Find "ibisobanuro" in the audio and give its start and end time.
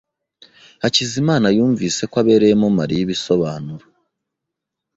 3.05-3.85